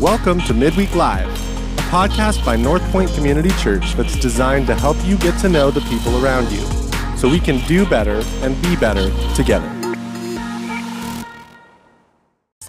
[0.00, 1.26] Welcome to Midweek Live,
[1.78, 5.70] a podcast by North Point Community Church that's designed to help you get to know
[5.72, 6.60] the people around you
[7.16, 9.68] so we can do better and be better together.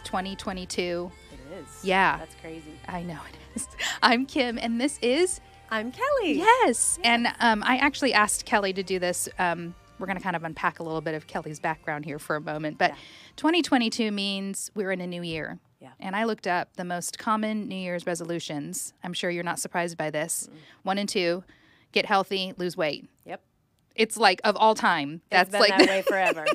[0.03, 1.11] 2022.
[1.31, 1.83] It is.
[1.85, 2.17] Yeah.
[2.17, 2.71] That's crazy.
[2.87, 3.67] I know it is.
[4.01, 5.39] I'm Kim, and this is
[5.69, 6.33] I'm Kelly.
[6.39, 6.97] yes.
[7.03, 9.29] And um, I actually asked Kelly to do this.
[9.37, 12.35] Um, we're going to kind of unpack a little bit of Kelly's background here for
[12.37, 12.97] a moment, but Yeah.
[13.35, 15.59] 2022 means we're in a new year.
[15.79, 15.91] Yeah.
[15.99, 18.93] And I looked up the most common New Year's resolutions.
[19.03, 20.49] I'm sure you're not surprised by this.
[20.83, 21.43] One and two:
[21.91, 23.07] get healthy, lose weight.
[23.25, 23.41] Yep.
[23.95, 25.21] It's like of all time.
[25.29, 26.45] That's like that way forever.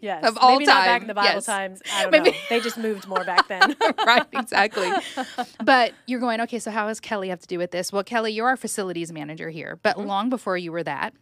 [0.00, 0.24] yes.
[0.26, 1.46] Of all Maybe not back in the Bible yes.
[1.46, 1.82] times.
[1.94, 2.36] I don't Maybe- know.
[2.50, 3.74] They just moved more back then.
[4.06, 4.90] right, exactly.
[5.64, 7.92] but you're going, okay, so how does Kelly have to do with this?
[7.92, 9.78] Well, Kelly, you're our facilities manager here.
[9.82, 10.08] But Mm-hmm.
[10.08, 11.14] long before you were that,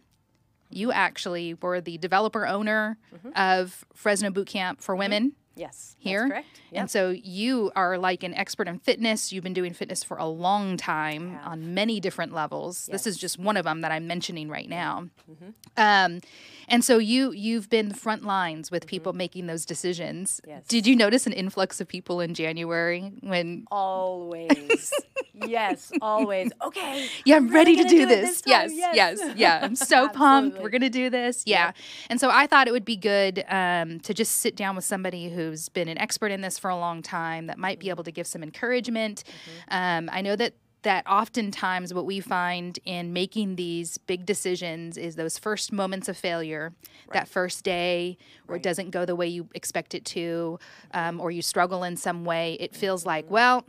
[0.69, 2.97] you actually were the developer owner
[3.35, 5.95] of Fresno Boot Camp for Women yes.
[5.99, 6.21] here.
[6.21, 6.29] Mm-hmm.
[6.29, 6.61] That's correct.
[6.71, 6.81] Yep.
[6.81, 9.31] And so you are like an expert in fitness.
[9.33, 11.51] You've been doing fitness for a long time have.
[11.51, 12.87] on many different levels.
[12.91, 15.09] This is just one of them that I'm mentioning right now.
[15.29, 15.49] Mm-hmm.
[15.77, 16.21] Um,
[16.67, 20.39] and so you you've been the front lines with people making those decisions.
[20.41, 20.51] Mm-hmm.
[20.51, 20.67] Yes.
[20.67, 24.93] Did you notice an influx of people in January when always.
[25.33, 26.51] yes, always.
[26.63, 27.07] Okay.
[27.25, 28.41] Yeah, I'm ready to gonna do it this.
[28.41, 28.69] time.
[28.73, 29.59] yes, yes, yeah.
[29.61, 30.61] I'm so pumped.
[30.61, 31.43] We're going to do this.
[31.45, 31.71] Yeah.
[32.09, 35.29] And so I thought it would be good um, to just sit down with somebody
[35.49, 38.11] who's been an expert in this for a long time that might be able to
[38.11, 39.23] give some encouragement.
[39.69, 40.53] Um, I know that.
[40.83, 46.17] That oftentimes, what we find in making these big decisions is those first moments of
[46.17, 46.73] failure,
[47.13, 48.17] that first day
[48.47, 50.57] where it doesn't go the way you expect it to,
[50.95, 52.57] um, or you struggle in some way.
[52.59, 53.63] It feels like, well,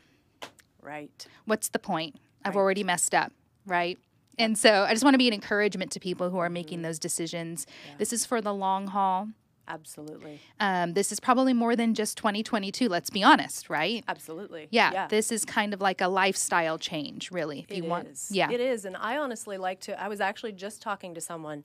[0.81, 1.27] Right.
[1.45, 2.17] what's the point?
[2.47, 3.31] I've already messed up,
[3.67, 3.99] right?
[4.39, 6.99] And so I just want to be an encouragement to people who are making those
[6.99, 7.67] decisions.
[7.99, 9.29] This is for the long haul.
[9.73, 10.39] Absolutely.
[10.61, 12.89] Um, this is probably more than just 2022.
[12.89, 14.05] Let's be honest, right?
[14.07, 14.69] Absolutely.
[14.71, 17.61] Yeah, this is kind of like a lifestyle change, really.
[17.69, 18.29] If you It want, is.
[18.31, 18.85] yeah, It is.
[18.85, 21.65] And I honestly like to, I was actually just talking to someone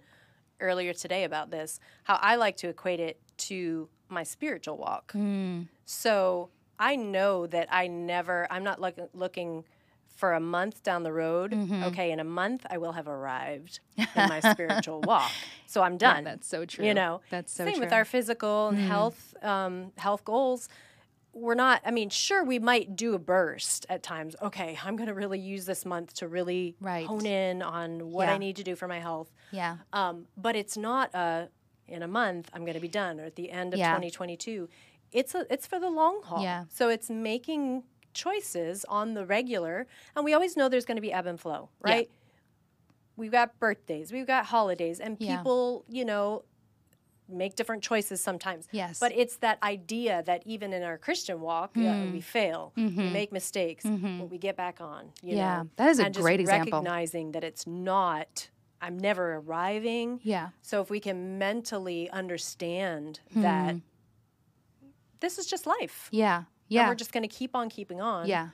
[0.61, 5.11] earlier today about this, how I like to equate it to my spiritual walk.
[5.11, 5.63] Hmm.
[5.85, 6.49] So
[6.79, 9.65] I know that I never, I'm not look, looking
[10.17, 11.51] for a month down the road.
[11.51, 11.83] Mm-hmm.
[11.85, 15.31] Okay, in a month, I will have arrived in my spiritual walk.
[15.67, 16.23] So I'm done.
[16.25, 16.85] that's so true.
[16.85, 17.73] You know, That's so true.
[17.73, 17.95] same with true.
[17.95, 17.99] Mm.
[17.99, 20.67] our physical and health um, health goals.
[21.33, 21.81] We're not.
[21.85, 24.35] I mean, sure, we might do a burst at times.
[24.41, 27.05] Okay, I'm going to really use this month to really Right.
[27.05, 28.33] hone in on what Yeah.
[28.33, 29.31] I need to do for my health.
[29.51, 31.49] yeah, Um, but it's not a
[31.87, 33.91] in a month I'm going to be done or at the end of Yeah.
[33.91, 34.67] 2022.
[35.11, 36.41] It's a it's for the long haul.
[36.41, 36.63] Yeah.
[36.69, 37.83] So it's making
[38.17, 39.85] choices on the regular,
[40.15, 41.91] and we always know there's going to be ebb and flow, Yeah.
[41.93, 42.09] right?
[43.15, 45.37] We've got birthdays, we've got holidays, and Yeah.
[45.37, 46.43] people, you know,
[47.29, 48.67] make different choices sometimes.
[48.71, 48.99] Yes.
[48.99, 52.11] But it's that idea that even in our Christian walk, yeah, Hmm.
[52.13, 55.11] we fail, we make mistakes, but we get back on.
[55.21, 55.37] You Mm-hmm.
[55.37, 55.69] Yeah, know?
[55.75, 56.79] that is a and great example.
[56.79, 58.49] Recognizing that it's not.
[58.79, 60.19] I'm never arriving.
[60.23, 63.41] yeah, So if we can mentally understand Hmm.
[63.41, 63.75] that
[65.19, 66.07] this is just life.
[66.11, 68.27] yeah, And yeah, we're just going to keep on keeping on.
[68.27, 68.49] yeah,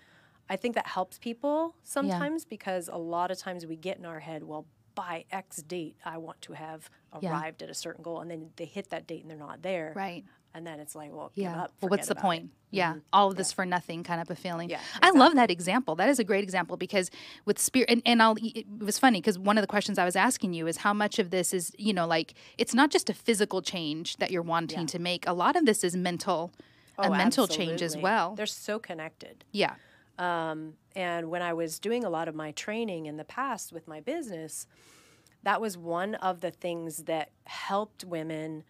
[0.49, 4.19] I think that helps people sometimes because a lot of times we get in our
[4.19, 4.65] head, well,
[4.95, 7.31] by X date, I want to have Yeah.
[7.31, 8.21] arrived at a certain goal.
[8.21, 9.93] And then they hit that date and they're not there.
[9.95, 10.23] right.
[10.55, 11.63] And then it's like, well, give Yeah.
[11.63, 11.71] up.
[11.81, 12.43] well, what's the point?
[12.43, 12.49] it.
[12.77, 12.89] Yeah.
[12.91, 12.99] Mm-hmm.
[13.11, 14.69] All of this for nothing kind of a feeling.
[14.69, 15.95] Yeah, I love that example.
[15.95, 17.09] That is a great example because
[17.45, 20.15] with spirit, and, and I'll, it was funny because one of the questions I was
[20.15, 23.15] asking you is how much of this is, you know, like it's not just a
[23.15, 25.25] physical change that you're wanting to make.
[25.27, 26.51] A lot of this is mental,
[26.97, 28.35] a Oh, mental change as well.
[28.35, 29.43] They're so connected.
[29.51, 29.75] yeah.
[30.19, 33.87] Um, and when I was doing a lot of my training in the past with
[33.87, 34.67] my business,
[35.41, 38.63] that was one of the things that helped women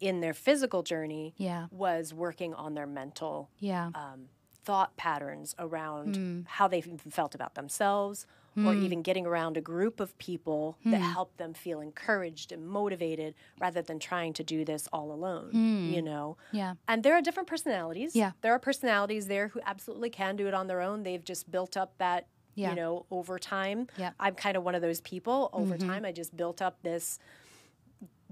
[0.00, 1.66] in their physical journey Yeah.
[1.70, 3.90] was working on their mental Yeah.
[3.94, 4.30] um,
[4.64, 6.40] thought patterns around Hmm.
[6.46, 8.26] how they felt about themselves
[8.64, 11.12] or even getting around a group of people that Hmm.
[11.12, 15.50] help them feel encouraged and motivated rather than trying to do this all alone
[15.92, 16.74] you know yeah.
[16.88, 18.16] and there are different personalities.
[18.16, 18.32] Yeah.
[18.40, 21.02] There are personalities there who absolutely can do it on their own.
[21.02, 22.70] They've just built up that, Yeah.
[22.70, 23.88] you know, over time.
[23.98, 24.12] Yeah.
[24.18, 25.50] I'm kind of one of those people.
[25.52, 25.88] Over Mm-hmm.
[25.88, 27.18] time, I just built up this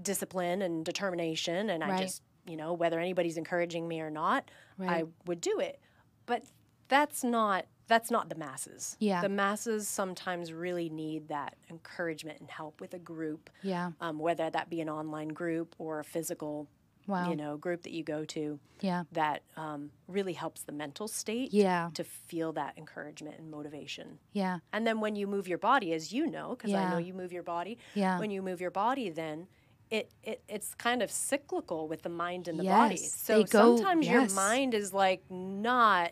[0.01, 1.69] discipline and determination.
[1.69, 4.49] And I just, you know, whether anybody's encouraging me or not,
[4.79, 5.79] I would do it.
[6.25, 6.43] But
[6.87, 7.65] that's not.
[7.87, 8.97] That's not the masses.
[8.99, 9.21] Yeah.
[9.21, 13.91] The masses sometimes really need that encouragement and help with a group, Yeah.
[14.01, 16.67] um, whether that be an online group or a physical,
[17.07, 17.29] Wow.
[17.29, 19.03] you know, group that you go to Yeah.
[19.11, 21.91] that um, really helps the mental state Yeah.
[21.93, 24.17] to feel that encouragement and motivation.
[24.33, 24.59] Yeah.
[24.73, 27.31] And then when you move your body, as you know, because I know you move
[27.31, 28.17] your body, Yeah.
[28.19, 29.47] when you move your body, then
[29.91, 32.95] it, it it's kind of cyclical with the mind and the body.
[32.95, 36.11] Yes, So they go- sometimes your mind is like not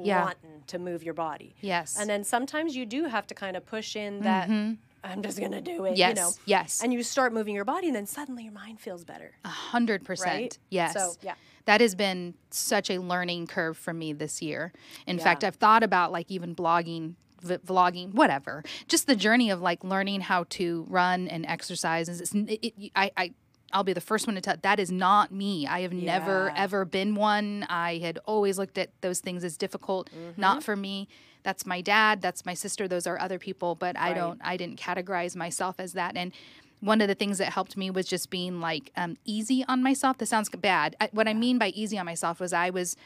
[0.00, 0.24] Yeah.
[0.24, 1.54] wanting to move your body.
[1.60, 1.98] Yes.
[1.98, 4.74] And then sometimes you do have to kind of push in that mm-hmm.
[5.04, 5.96] I'm just gonna do it.
[5.96, 6.30] Yes, You know.
[6.46, 6.80] yes.
[6.82, 9.32] And you start moving your body, and then suddenly your mind feels better.
[9.44, 10.58] A hundred percent.
[10.70, 10.94] Yes.
[10.94, 11.34] So, yeah.
[11.64, 14.72] That has been such a learning curve for me this year.
[15.06, 15.24] In Yeah.
[15.24, 18.64] fact, I've thought about like even blogging, v- vlogging, whatever.
[18.88, 22.08] Just the journey of like learning how to run and exercise.
[22.08, 23.32] It's, it, it, I, I,
[23.72, 25.66] I'll be the first one to tell that is not me.
[25.66, 27.64] I have never ever been one.
[27.68, 30.40] I had always looked at those things as difficult, Mm-hmm.
[30.40, 31.08] not for me.
[31.42, 34.78] That's my dad, that's my sister, those are other people, but I don't I didn't
[34.78, 36.16] categorize myself as that.
[36.16, 36.32] And
[36.80, 40.18] one of the things that helped me was just being like um, easy on myself.
[40.18, 40.96] This sounds bad.
[41.00, 42.96] I, what I mean by easy on myself was I was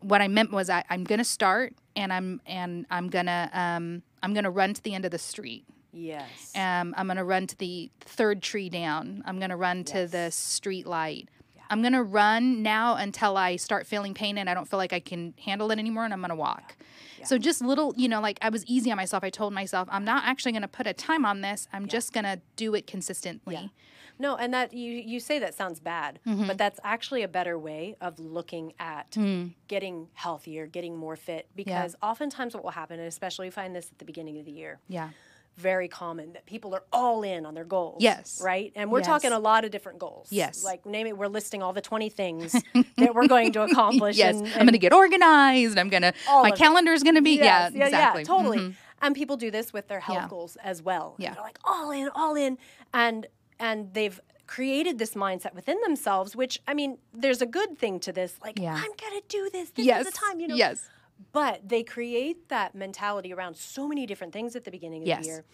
[0.00, 4.34] what I meant was I, I'm gonna start and I'm and I'm gonna um, I'm
[4.34, 5.64] gonna run to the end of the street.
[5.96, 6.52] Yes.
[6.54, 9.22] Um, I'm gonna run to the third tree down.
[9.26, 11.28] I'm gonna run to the street light.
[11.68, 15.00] I'm gonna run now until I start feeling pain and I don't feel like I
[15.00, 16.76] can handle it anymore, and I'm gonna walk.
[17.24, 19.24] So just little, you know, like I was easy on myself.
[19.24, 21.66] I told myself I'm not actually gonna put a time on this.
[21.72, 23.72] I'm just gonna do it consistently.
[24.18, 26.46] No, and that you you say that sounds bad, Mm-hmm.
[26.46, 29.54] but that's actually a better way of looking at Mm.
[29.66, 31.48] getting healthier, getting more fit.
[31.56, 34.52] Because oftentimes, what will happen, and especially we find this at the beginning of the
[34.52, 35.10] year, Yeah.
[35.56, 38.02] Very common that people are all in on their goals.
[38.02, 38.40] Yes.
[38.44, 38.72] Right?
[38.76, 40.28] And we're talking a lot of different goals.
[40.30, 40.62] Yes.
[40.62, 42.52] Like name it, we're listing all the 20 things
[42.98, 44.16] that we're going to accomplish.
[44.16, 45.78] Yes, and, I'm going to get organized.
[45.78, 48.22] I'm going to, my calendar is going to be, Yes, yeah, exactly.
[48.22, 48.58] Yeah, totally.
[48.58, 48.74] Mhm.
[49.02, 50.28] And people do this with their health Yeah.
[50.28, 51.16] goals as well.
[51.18, 51.34] Yeah.
[51.34, 52.58] They're like all in, all in.
[52.94, 53.26] And
[53.58, 58.12] and they've created this mindset within themselves, which I mean, there's a good thing to
[58.12, 58.38] this.
[58.42, 58.74] Like, Yeah.
[58.74, 59.70] I'm gonna do this.
[59.70, 60.06] This Yes.
[60.06, 60.54] is the time, you know.
[60.56, 60.88] Yes.
[61.32, 65.18] But they create that mentality around so many different things at the beginning of Yes.
[65.18, 65.44] the year.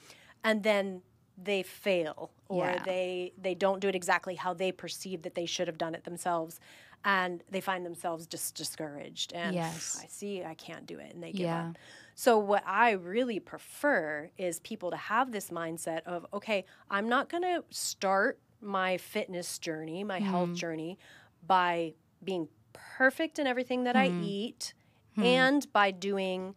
[0.45, 1.03] And then
[1.37, 2.85] they fail or Yeah.
[2.85, 6.05] they they don't do it exactly how they perceive that they should have done it
[6.05, 6.61] themselves.
[7.05, 9.97] And they find themselves just discouraged and Yes.
[9.99, 11.53] I see I can't do it and they give Yeah.
[11.53, 11.79] up.
[12.15, 17.29] So what I really prefer is people to have this mindset of okay, I'm not
[17.29, 20.29] going to start my fitness journey, my Mm-hmm.
[20.31, 20.99] health journey
[21.47, 23.97] by being perfect in everything that Mm-hmm.
[23.97, 24.75] I eat
[25.17, 26.55] and by doing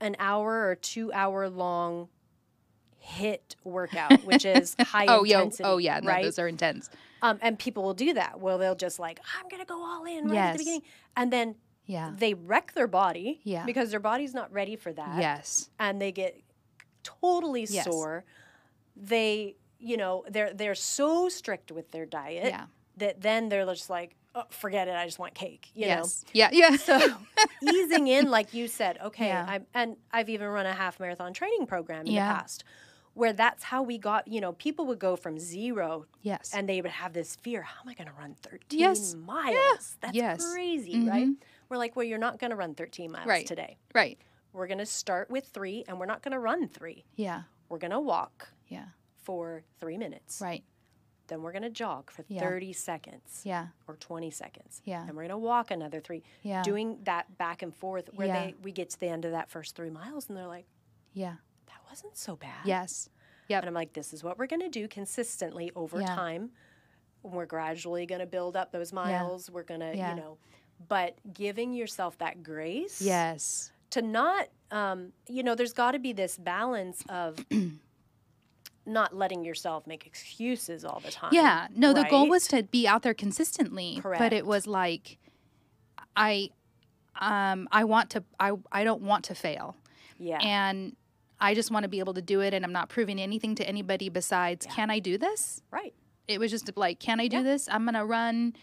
[0.00, 2.08] an hour or 2 hour long
[3.04, 5.64] HIIT workout, which is high Oh, yo, intensity.
[5.68, 6.24] oh yeah, no, right?
[6.24, 6.90] those are intense.
[7.22, 8.38] Um, and people will do that.
[8.40, 10.82] Well, they'll just like, I'm gonna go all in right at the beginning,
[11.16, 11.56] and then
[11.86, 12.12] Yeah.
[12.16, 13.64] they wreck their body Yeah.
[13.64, 15.70] because their body's not ready for that, Yes.
[15.80, 16.40] and they get
[17.02, 17.84] totally Yes.
[17.84, 18.24] sore.
[18.94, 22.66] They, you know, they're they're so strict with their diet Yeah.
[22.98, 25.70] that then they're just like, oh, forget it, I just want cake.
[25.74, 26.24] You yes.
[26.32, 26.50] Yeah.
[26.52, 26.76] Yeah.
[26.76, 26.98] so
[27.62, 29.46] easing in, like you said, okay, Yeah.
[29.48, 32.28] I'm, and I've even run a half marathon training program in Yeah.
[32.32, 32.64] the past.
[33.14, 36.52] Where that's how we got, you know, people would go from zero yes.
[36.54, 39.14] and they would have this fear how am i going to run 13 Yes.
[39.14, 40.40] miles that's Yes.
[40.42, 40.52] Mm-hmm.
[40.54, 41.28] crazy right
[41.68, 43.44] we're like well you're not going to run 13 miles Right.
[43.46, 44.18] today right.
[44.52, 47.42] we're going to start with three and we're not going to run three Yeah.
[47.68, 48.84] we're going to walk Yeah.
[49.24, 50.62] for three minutes Right.
[51.28, 52.40] Then we're going to jog for Yeah.
[52.40, 53.68] 30 seconds Yeah.
[53.86, 55.02] or 20 seconds Yeah.
[55.02, 56.62] and we're going to walk another three Yeah.
[56.62, 58.46] doing that back and forth where Yeah.
[58.46, 60.66] they we get to the end of that first three miles and they're like
[61.12, 61.36] Yeah.
[61.66, 63.08] that wasn't so bad Yes.
[63.48, 63.62] Yep.
[63.62, 66.14] And I'm like, this is what we're going to do consistently over Yeah.
[66.14, 66.50] time.
[67.22, 69.50] We're gradually going to build up those miles.
[69.50, 70.14] We're going to, Yeah.
[70.14, 70.38] you know,
[70.86, 73.72] but giving yourself that grace Yes.
[73.90, 77.38] to not, um, you know, there's got to be this balance of
[78.88, 81.30] not letting yourself make excuses all the time.
[81.32, 81.68] Yeah.
[81.74, 83.98] No, the goal was to be out there consistently.
[84.02, 84.18] Correct.
[84.18, 85.18] But it was like
[86.16, 86.50] I
[87.20, 89.76] um I want to I I don't want to fail.
[90.18, 90.96] yeah, And
[91.40, 93.68] I just want to be able to do it and I'm not proving anything to
[93.68, 95.62] anybody besides can I do this?
[95.70, 95.94] right.
[96.26, 97.42] It was just like, can I do Yeah.
[97.42, 97.68] this?
[97.70, 98.54] I'm gonna run,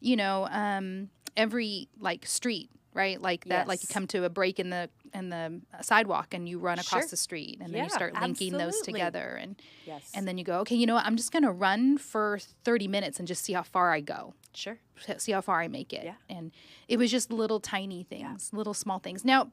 [0.00, 3.20] you know, um every like street, right?
[3.20, 6.48] Like that like you come to a break in the in the uh, sidewalk and
[6.48, 7.08] you run across Sure.
[7.08, 9.56] the street and then Yeah, you start linking those together and
[9.86, 10.10] Yes.
[10.14, 11.06] and then you go, okay, you know what?
[11.06, 14.34] I'm just going to run for 30 minutes and just see how far I go,
[14.54, 14.78] sure.
[15.18, 16.04] see how far I make it.
[16.04, 16.14] Yeah.
[16.28, 16.52] And
[16.88, 19.24] it was just little tiny things, little small things.
[19.24, 19.50] Now,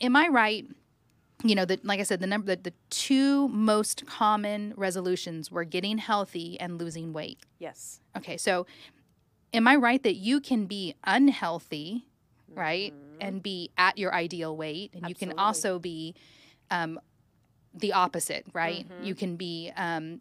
[0.00, 0.66] am I right?
[1.44, 5.62] You know, that like I said, the number the, the two most common resolutions were
[5.64, 7.38] getting healthy and losing weight.
[7.60, 8.00] Yes.
[8.16, 8.66] Okay, so
[9.52, 12.06] am I right that you can be unhealthy,
[12.52, 13.07] right, mm-hmm.
[13.20, 16.14] And be at your ideal weight, and you can also be
[16.70, 16.98] um,
[17.74, 18.86] the opposite, right?
[19.02, 20.20] You can be um,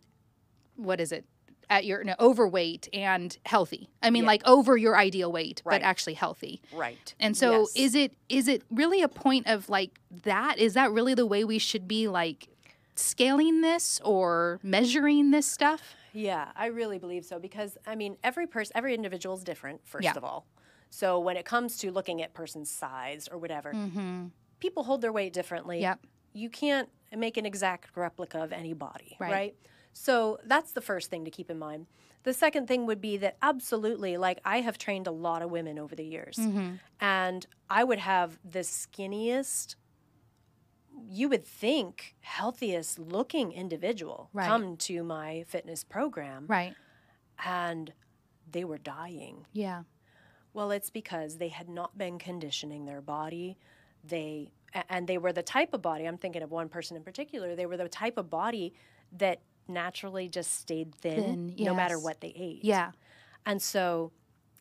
[0.76, 1.26] what is it?
[1.70, 3.90] At your no, overweight and healthy.
[4.02, 5.82] I mean, like over your ideal weight, Right.
[5.82, 6.62] but actually healthy.
[6.72, 7.14] Right.
[7.20, 7.74] And so, Yes.
[7.76, 10.60] is it is it really a point of like that?
[10.60, 12.48] Is that really the way we should be like
[12.96, 15.82] scaling this or measuring this stuff?
[16.14, 19.82] Yeah, I really believe so because I mean, every person, every individual is different.
[19.86, 20.14] First Yeah.
[20.16, 20.46] of all,
[20.90, 23.74] So when it comes to looking at person's size or whatever,
[24.60, 25.78] people hold their weight differently.
[25.78, 25.84] Mm-hmm.
[25.84, 26.00] Yep.
[26.34, 29.32] You can't make an exact replica of any body, Right.
[29.32, 29.56] right?
[29.94, 31.88] So that's the first thing to keep in mind.
[32.24, 35.80] The second thing would be that absolutely, like I have trained a lot of women
[35.80, 36.76] over the years, Mm-hmm.
[37.00, 39.76] and I would have the skinniest,
[41.10, 44.48] you would think healthiest looking individual Right.
[44.48, 46.74] come to my fitness program, Right.
[47.44, 47.94] and
[48.52, 49.46] they were dying.
[49.54, 49.84] Yeah.
[50.58, 53.60] Well, it's because they had not been conditioning their body.
[54.04, 54.50] They
[54.90, 56.06] and they were the type of body.
[56.06, 57.56] I'm thinking of one person in particular.
[57.56, 58.74] They were the type of body
[59.20, 62.64] that naturally just stayed thin, Thin, no matter what they ate.
[62.64, 62.92] Yeah.
[63.46, 64.12] And so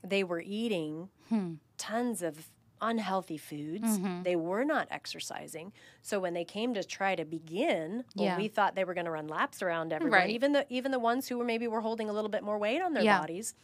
[0.04, 1.54] they were eating Hmm.
[1.78, 2.50] tons of
[2.82, 3.96] unhealthy foods.
[3.98, 4.22] Mm-hmm.
[4.22, 5.72] They were not exercising.
[6.02, 8.36] So when they came to try to begin, well, Yeah.
[8.36, 10.20] we thought they were going to run laps around everyone.
[10.20, 10.30] Right.
[10.30, 12.82] Even the even the ones who were maybe were holding a little bit more weight
[12.82, 13.18] on their Yeah.
[13.18, 13.54] bodies,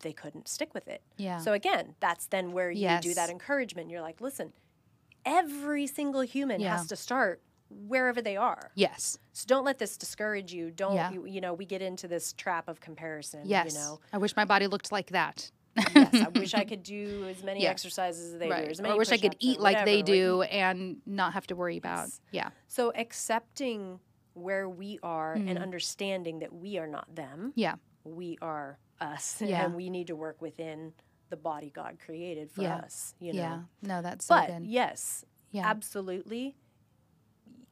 [0.00, 1.02] they couldn't stick with it.
[1.16, 1.38] Yeah.
[1.38, 3.90] So again, that's then where you do that encouragement.
[3.90, 4.52] You're like, listen,
[5.24, 6.76] every single human Yeah.
[6.76, 8.72] has to start wherever they are.
[8.74, 9.18] Yes.
[9.32, 10.70] So don't let this discourage you.
[10.70, 11.12] Don't Yeah.
[11.12, 13.72] you, you know, we get into this trap of comparison, Yes.
[13.74, 14.00] you know.
[14.12, 15.50] I wish my body looked like that.
[15.94, 17.70] yes, I wish I could do as many Yeah.
[17.70, 18.74] exercises as they right.
[18.74, 18.84] do.
[18.84, 22.06] I wish I could eat like they do and not have to worry about.
[22.08, 22.20] Yes.
[22.32, 22.50] Yeah.
[22.66, 24.00] So accepting
[24.34, 25.62] where we are and Mm-hmm.
[25.62, 27.76] understanding that we are not them, Yeah.
[28.02, 29.64] we are us, Yeah.
[29.64, 30.92] and we need to work within
[31.30, 32.76] the body God created for Yeah.
[32.76, 33.14] us.
[33.20, 33.38] You know.
[33.38, 33.58] Yeah.
[33.82, 34.66] No, that's so But good.
[34.66, 35.66] yes, Yeah.
[35.68, 36.56] absolutely.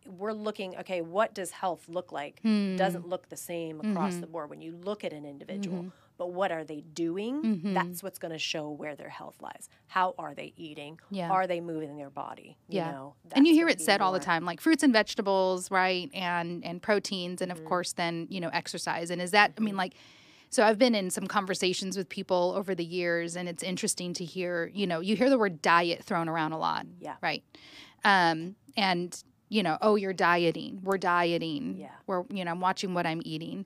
[0.06, 2.40] We're looking, okay, what does health look like?
[2.40, 2.76] Hmm.
[2.76, 4.20] Doesn't look the same across Mm-hmm.
[4.22, 5.92] the board when you look at an individual.
[6.16, 7.42] But what are they doing?
[7.42, 7.74] Mm-hmm.
[7.74, 9.68] That's what's going to show where their health lies.
[9.86, 10.98] How are they eating?
[11.10, 11.30] Yeah.
[11.30, 12.56] Are they moving their body?
[12.68, 12.90] You yeah.
[12.90, 16.10] know, and you hear it said all the time, like fruits and vegetables, right?
[16.14, 17.68] And and proteins, and of Mm-hmm.
[17.68, 19.10] course then, you know, exercise.
[19.10, 19.94] And is that I mean like
[20.50, 24.24] so I've been in some conversations with people over the years and it's interesting to
[24.24, 26.86] hear, you know, you hear the word diet thrown around a lot.
[27.00, 27.16] Yeah.
[27.22, 27.42] Right.
[28.04, 30.80] Um and you know, oh, you're dieting.
[30.82, 31.78] We're dieting.
[31.78, 31.88] Yeah.
[32.06, 33.64] We're, you know, I'm watching what I'm eating.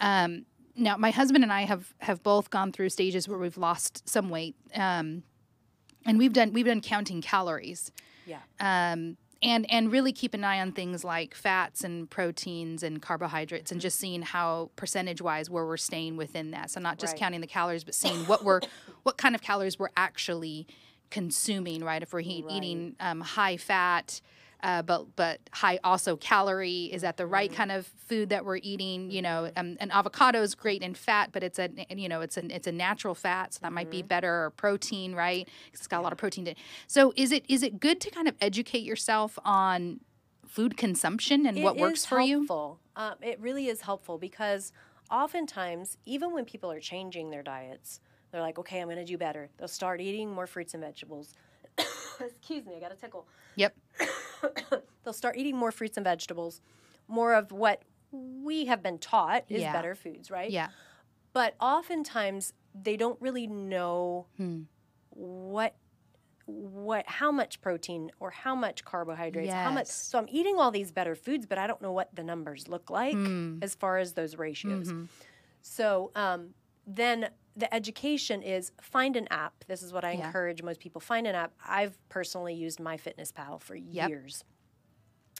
[0.00, 4.08] Um, now, my husband and I have have both gone through stages where we've lost
[4.08, 5.24] some weight, um,
[6.06, 7.90] and we've done we've done counting calories
[8.26, 8.38] Yeah.
[8.60, 13.70] um, and and really keep an eye on things like fats and proteins and carbohydrates
[13.72, 16.70] and just seeing how percentage wise where we're staying within that.
[16.70, 17.20] So not just Right.
[17.20, 18.60] counting the calories but seeing what we're
[19.02, 20.66] what kind of calories we're actually
[21.10, 22.02] consuming right?
[22.02, 24.20] If we're he- eating um, high fat
[24.62, 28.58] uh, but but high also calorie is that the right kind of food that we're
[28.58, 29.10] eating?
[29.10, 32.36] You know um, an avocado is great in fat but it's a you know it's
[32.36, 35.46] a it's a natural fat so that might be better or protein right?
[35.46, 36.54] 'Cause it's got a lot of protein to
[36.86, 40.00] so is it is it good to kind of educate yourself on
[40.46, 42.38] food consumption and what works for you?
[42.38, 42.78] helpful.
[42.94, 44.72] Um, it really is helpful because
[45.10, 49.18] oftentimes, even when people are changing their diets, they're like, okay, I'm going to do
[49.18, 49.48] better.
[49.58, 51.34] They'll start eating more fruits and vegetables.
[52.20, 53.26] Excuse me, I got a tickle.
[53.56, 53.74] yep
[55.04, 56.60] They'll start eating more fruits and vegetables,
[57.08, 59.72] more of what we have been taught is Yeah.
[59.72, 60.50] better foods, right?
[60.50, 60.68] yeah
[61.32, 64.62] But oftentimes they don't really know Hmm.
[65.10, 65.74] what
[66.46, 69.94] what how much protein or how much carbohydrates how much Yes.
[69.94, 72.90] so i'm eating all these better foods but i don't know what the numbers look
[72.90, 73.58] like Hmm.
[73.62, 75.04] as far as those ratios Mm-hmm.
[75.62, 76.50] so um,
[76.86, 79.64] then the education is find an app.
[79.66, 80.26] This is what i Yeah.
[80.26, 81.00] encourage most people.
[81.00, 81.52] Find an app.
[81.64, 84.08] I've personally used myfitnesspal for Yep.
[84.08, 84.44] years.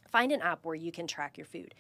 [0.09, 1.75] Find an app where you can track your food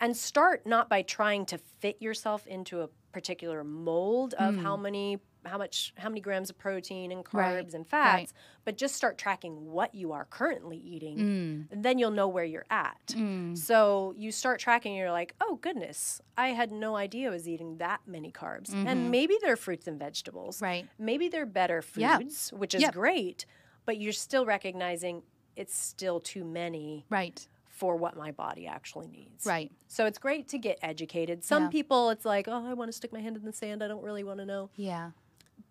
[0.00, 4.62] and start not by trying to fit yourself into a particular mold of hmm.
[4.62, 7.34] how many how much how many grams of protein and Mm.
[7.34, 8.18] Right, carbs and right.
[8.20, 11.72] fats but just start tracking what you are currently eating Mm.
[11.72, 13.14] and then you'll know where you're at
[13.54, 17.48] so you start tracking and you're like oh goodness i had no idea i was
[17.48, 20.64] eating that many carbs and maybe they're fruits and vegetables Mm-hmm.
[20.64, 20.86] Right.
[20.98, 22.18] maybe they're better Yeah.
[22.18, 22.92] foods which is Yep.
[22.94, 23.46] great
[23.84, 25.22] but you're still recognizing
[25.56, 29.46] it's still too many right for what my body actually needs.
[29.46, 31.44] right So it's great to get educated.
[31.44, 31.68] Some Yeah.
[31.70, 33.84] people, it's like, oh, I want to stick my hand in the sand.
[33.84, 34.68] I don't really want to know.
[34.74, 35.12] yeah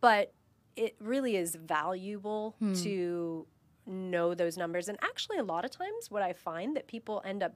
[0.01, 0.33] But
[0.75, 2.73] it really is valuable Hmm.
[2.83, 3.47] to
[3.85, 4.89] know those numbers.
[4.89, 7.55] And actually, a lot of times, what I find that people end up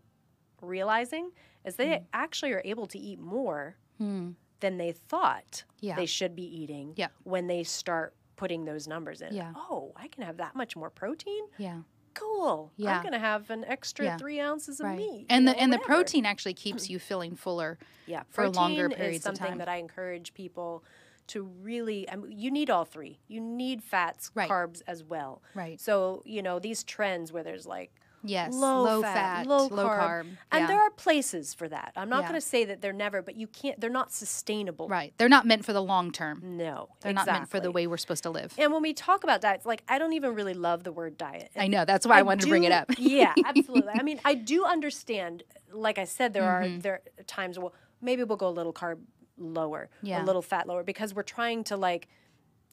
[0.61, 1.31] realizing
[1.65, 2.03] is they Hmm.
[2.13, 5.95] actually are able to eat more than they thought Yeah.
[5.95, 7.09] they should be eating Yeah.
[7.23, 9.33] when they start putting those numbers in.
[9.33, 9.53] Yeah.
[9.55, 11.45] Oh, I can have that much more protein?
[11.57, 11.81] yeah
[12.15, 12.71] Cool.
[12.75, 12.95] Yeah.
[12.97, 14.17] I'm going to have an extra Yeah.
[14.17, 15.27] three ounces of right meat.
[15.29, 19.17] and the and the protein actually keeps you feeling fuller yeah, for longer protein periods
[19.19, 19.57] is of something time.
[19.59, 20.83] that I encourage people
[21.31, 22.09] to really.
[22.09, 23.19] I mean, you need all three.
[23.27, 24.50] You need fats, Right.
[24.50, 25.41] carbs as well.
[25.53, 25.79] Right.
[25.81, 27.91] So you know these trends where there's like
[28.23, 30.00] Yes, low, low fat, fat, low, low carb.
[30.00, 30.21] carb,
[30.51, 30.67] And yeah.
[30.67, 31.91] there are places for that.
[31.95, 32.27] I'm not Yeah.
[32.29, 33.81] going to say that they're never, but you can't.
[33.81, 34.88] They're not sustainable.
[34.88, 35.11] Right.
[35.17, 36.39] They're not meant for the long term.
[36.43, 38.53] No, They're not meant for the way we're supposed to live.
[38.59, 41.50] And when we talk about diets, like I don't even really love the word diet.
[41.57, 41.83] I know.
[41.83, 42.91] That's why I, wanted to bring it up.
[43.00, 43.93] yeah, absolutely.
[43.95, 45.41] I mean, I do understand.
[45.73, 46.77] Like I said, there Mm-hmm.
[46.77, 47.57] are there are times.
[47.57, 49.00] Well, maybe we'll go a little carb
[49.41, 50.24] lower, Yeah.
[50.24, 52.07] a little fat lower, because we're trying to like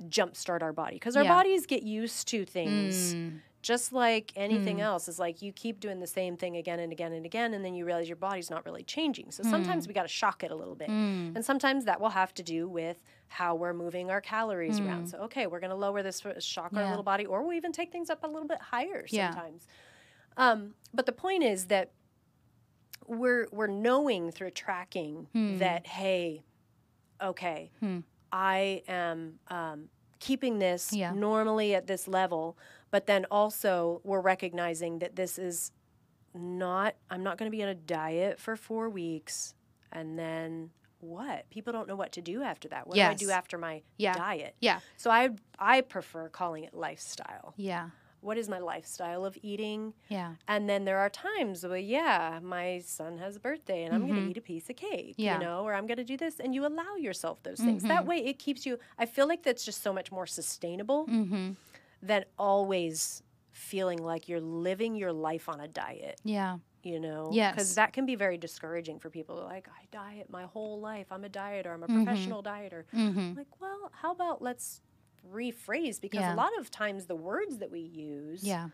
[0.09, 1.35] jumpstart our body because our Yeah.
[1.35, 3.15] bodies get used to things.
[3.15, 3.41] Mm.
[3.61, 7.13] Just like anything else, is like you keep doing the same thing again and again
[7.13, 9.33] and again, and then you realize your body's not really changing.
[9.33, 9.89] So sometimes Mm.
[9.89, 12.69] we got to shock it a little bit, and sometimes that will have to do
[12.69, 15.09] with how we're moving our calories around.
[15.09, 16.89] So okay, we're going to lower this, for, shock our Mm.
[16.91, 19.33] Little body, or we even take things up a little bit higher Yeah.
[19.33, 19.67] sometimes.
[20.37, 21.91] Um, but the point is that
[23.07, 25.59] we're we're knowing through tracking Hmm.
[25.59, 26.45] that hey,
[27.23, 27.71] okay,
[28.33, 29.89] I am um,
[30.21, 31.13] keeping this Yeah.
[31.13, 32.57] normally at this level,
[32.91, 35.73] but then also we're recognizing that this is
[36.35, 36.95] not.
[37.11, 39.55] I'm not going to be on a diet for four weeks,
[39.93, 40.71] and then
[41.01, 41.49] what?
[41.51, 42.87] People don't know what to do after that.
[42.87, 44.13] What do I do after my Yeah.
[44.15, 44.55] diet?
[44.61, 44.81] Yeah.
[44.97, 47.55] So I I prefer calling it lifestyle.
[47.57, 47.91] Yeah.
[48.21, 49.95] What is my lifestyle of eating?
[50.09, 50.35] Yeah.
[50.49, 54.23] And then there are times where, yeah, my son has a birthday and I'm going
[54.25, 55.23] to eat a piece of cake, Mm-hmm.
[55.23, 55.35] Yeah.
[55.39, 56.41] you know, or I'm going to do this.
[56.41, 57.83] And you allow yourself those things.
[57.85, 58.09] That Mm-hmm.
[58.09, 61.51] way it keeps you, I feel like that's just so much more sustainable Mm-hmm.
[62.03, 63.23] than always
[63.53, 66.59] feeling like you're living your life on a diet, Yeah.
[66.83, 67.31] you know?
[67.33, 67.53] Yes.
[67.55, 69.37] Because that can be very discouraging for people.
[69.45, 71.07] Like, I diet my whole life.
[71.11, 71.73] I'm a dieter.
[71.75, 72.05] I'm a Mm-hmm.
[72.05, 72.85] professional dieter.
[73.37, 74.81] Like, well, how about let's
[75.33, 76.01] rephrase?
[76.01, 76.35] Because Yeah.
[76.35, 78.69] a lot of times the words that we use Yeah.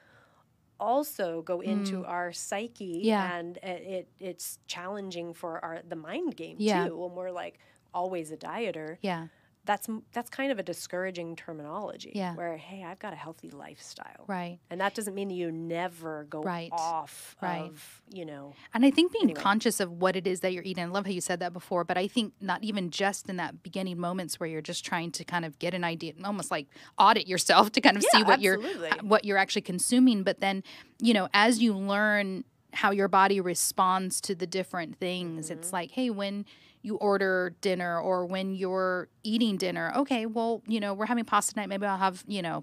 [0.81, 3.05] also go into our psyche Mm.
[3.05, 3.37] Yeah.
[3.39, 7.59] and it, it it's challenging for our the mind game too when we're like
[7.93, 9.29] always a dieter Yeah.
[9.67, 12.35] That's that's kind of a discouraging terminology Yeah.
[12.35, 14.59] where hey I've got a healthy lifestyle Right.
[14.71, 16.71] and that doesn't mean that you never go Right.
[16.73, 17.71] off Right.
[17.71, 19.41] of you know And I think being Anyway.
[19.41, 21.83] conscious of what it is that you're eating, I love how you said that before,
[21.85, 25.25] but I think not even just in that beginning moments where you're just trying to
[25.25, 26.67] kind of get an idea, almost like
[26.99, 28.59] audit yourself to kind of see Yeah, what you're
[29.03, 30.23] what you're actually consuming.
[30.25, 30.63] But then,
[31.01, 35.75] you know, as you learn how your body responds to the different things, it's Mm-hmm.
[35.77, 36.45] like, hey, when
[36.85, 41.59] you order dinner or when you're eating dinner, okay, well, you know, we're having pasta
[41.59, 42.63] night, maybe I'll have, you know,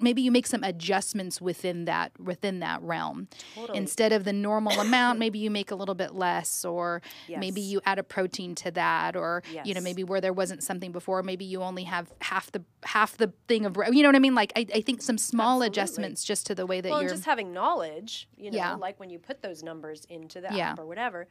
[0.00, 3.76] maybe you make some adjustments within that within that realm Totally.
[3.76, 7.02] instead of the normal amount maybe you make a little bit less or
[7.40, 10.92] maybe you add a protein to that or you know maybe where there wasn't something
[10.92, 14.20] before maybe you only have half the half the thing of you know what i
[14.20, 15.66] mean like i, I think some small Absolutely.
[15.66, 18.74] adjustments just to the way that well, you're just having knowledge, you know, Yeah.
[18.76, 20.70] like when you put those numbers into the Yeah.
[20.70, 21.26] app or whatever,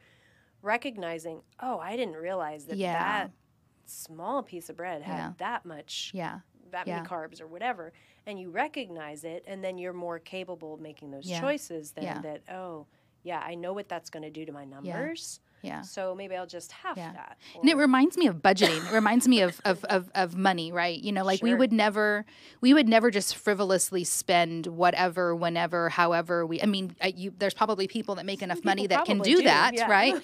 [0.62, 2.92] recognizing, oh, I didn't realize that Yeah.
[2.92, 3.30] that
[3.86, 5.32] small piece of bread had Yeah.
[5.38, 6.40] that much, yeah
[6.70, 7.94] that many carbs or whatever,
[8.26, 12.42] and you recognize it, and then you're more capable of making those choices than that.
[12.50, 12.86] Oh,
[13.22, 16.46] yeah, I know what that's going to do to my numbers, yeah so maybe I'll
[16.46, 17.12] just half Yeah.
[17.12, 17.38] that.
[17.60, 18.86] And it reminds me of budgeting.
[18.86, 20.98] It reminds me of, of, of, of money, right?
[20.98, 22.24] You know, like we would never,
[22.60, 26.60] we would never just frivolously spend whatever, whenever, however we.
[26.62, 29.74] I mean, you, there's probably people that make enough money that can do do, that,
[29.74, 29.90] yeah.
[29.90, 30.16] right?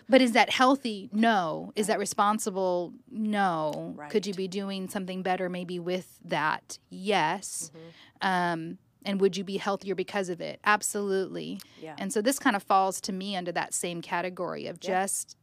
[0.08, 1.08] but is that healthy?
[1.12, 1.72] No.
[1.76, 2.92] Is that responsible?
[3.10, 3.96] No.
[4.10, 6.78] Could you be doing something better maybe with that?
[6.90, 7.70] Yes.
[7.74, 8.26] Mm-hmm.
[8.26, 10.60] Um, and would you be healthier because of it?
[10.64, 11.60] Absolutely.
[11.80, 11.94] Yeah.
[11.98, 15.02] And so this kind of falls to me under that same category of Yeah.
[15.02, 15.36] just,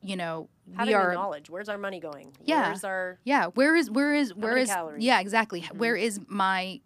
[0.00, 1.48] you know, Having we are knowledge.
[1.50, 2.36] Where's our money going?
[2.44, 2.68] Yeah.
[2.68, 5.02] Where's our yeah where is where is where is calories?
[5.02, 6.80] yeah exactly where is my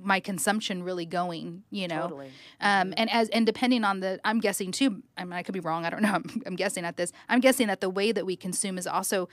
[0.00, 2.30] my consumption really going you know totally?
[2.62, 5.60] um, and as and depending on the i'm guessing too i mean i could be
[5.60, 8.24] wrong i don't know i'm, I'm guessing at this i'm guessing that the way that
[8.24, 9.28] we consume is also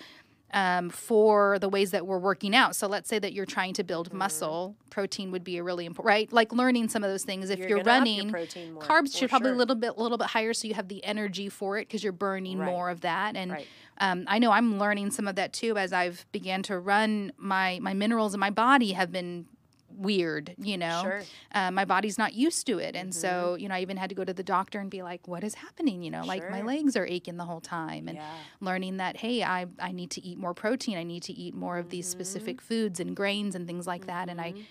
[0.53, 3.83] um, for the ways that we're working out so let's say that you're trying to
[3.83, 4.17] build Mm-hmm.
[4.19, 7.59] muscle protein would be a really important right like learning some of those things if
[7.59, 9.55] You're you're, your running protein more, carbs should probably sure.
[9.55, 12.11] a little bit little bit higher so you have the energy for it because you're
[12.13, 12.65] burning Right.
[12.65, 13.67] more of that and Right.
[13.99, 17.31] um, I know I'm learning some of that too as I've began to run.
[17.37, 19.45] My my minerals in my body have been
[19.99, 21.01] weird, you know.
[21.03, 21.21] Sure.
[21.53, 23.61] Uh, my body's not used to it, and so mm-hmm.
[23.61, 25.55] you know I even had to go to the doctor and be like, "What is
[25.55, 28.31] happening?" You know, like my legs are aching the whole time, and Yeah.
[28.61, 30.97] learning that hey, I I need to eat more protein.
[30.97, 32.19] I need to eat more of these mm-hmm.
[32.19, 34.51] specific foods and grains and things like that, and I.
[34.51, 34.61] Mm-hmm.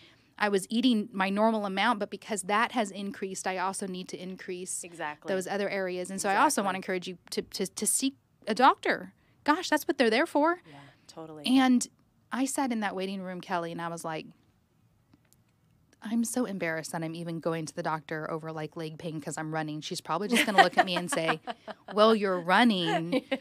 [0.40, 4.22] I was eating my normal amount, but because that has increased, I also need to
[4.22, 5.34] increase Exactly.
[5.34, 6.12] those other areas.
[6.12, 8.14] And so I also want to encourage you to, to, to seek
[8.46, 9.14] a doctor.
[9.42, 10.60] Gosh, that's what they're there for.
[10.70, 11.44] yeah, totally.
[11.44, 11.88] And
[12.30, 14.26] I sat in that waiting room, Kelly, and I was like,
[16.02, 19.36] I'm so embarrassed that I'm even going to the doctor over like leg pain because
[19.36, 19.80] I'm running.
[19.80, 21.40] She's probably just going to look at me and say,
[21.94, 23.24] Well, you're running.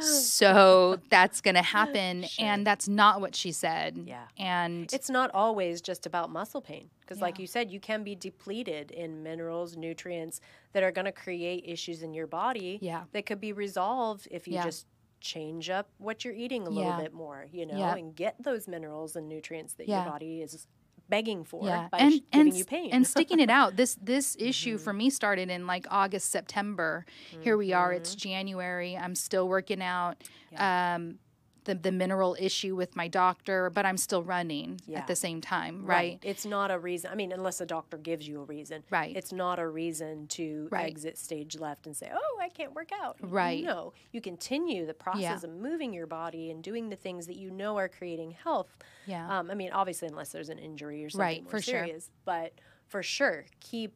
[0.00, 2.24] So that's going to happen.
[2.38, 3.98] And that's not what she said.
[4.06, 4.24] Yeah.
[4.38, 8.14] And It's not always just about muscle pain because, like you said, you can be
[8.14, 10.40] depleted in minerals, nutrients
[10.72, 13.04] that are going to create issues in your body Yeah.
[13.12, 14.64] that could be resolved if you Yeah.
[14.64, 14.86] just
[15.20, 17.00] change up what you're eating a little Yeah.
[17.00, 17.96] bit more, you know, Yeah.
[17.96, 20.04] and get those minerals and nutrients that Yeah.
[20.04, 20.68] your body is
[21.08, 21.88] begging for yeah.
[21.90, 22.90] by and sh- giving and, you pain.
[22.92, 23.76] and sticking it out.
[23.76, 27.04] This this issue for me started in like August, September.
[27.40, 27.92] Here we are.
[27.92, 28.28] It's Mm-hmm.
[28.28, 28.96] January.
[28.96, 30.22] I'm still working out.
[30.56, 31.18] Um,
[31.64, 34.98] the, the mineral issue with my doctor, but I'm still running Yeah.
[35.00, 36.18] at the same time, right?
[36.22, 37.10] It's not a reason.
[37.10, 38.84] I mean, unless a doctor gives you a reason.
[38.90, 39.16] Right.
[39.16, 40.86] It's not a reason to Right.
[40.86, 43.62] exit stage left and say, "Oh, I can't work out." Right.
[43.64, 47.50] No, you continue the process of moving your body and doing the things that you
[47.50, 48.76] know are creating health.
[49.06, 49.38] Yeah.
[49.38, 51.84] Um, I mean, obviously, unless there's an injury or something Right, more for sure.
[51.84, 52.52] serious, but
[52.86, 53.94] for sure, keep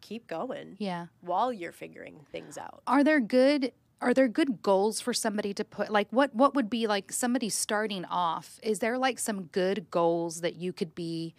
[0.00, 1.06] keep going yeah.
[1.22, 2.82] while you're figuring things out.
[2.86, 3.72] are there good
[4.04, 7.48] are there good goals for somebody to put like what what would be like somebody
[7.48, 8.60] starting off?
[8.62, 11.34] Is there like some good goals that you could be